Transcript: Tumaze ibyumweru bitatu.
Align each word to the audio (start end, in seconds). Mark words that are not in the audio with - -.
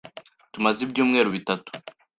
Tumaze 0.53 0.79
ibyumweru 0.85 1.29
bitatu. 1.35 1.69